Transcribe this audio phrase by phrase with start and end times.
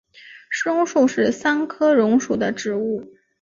[0.49, 3.07] 石榕树是桑科榕属的植物。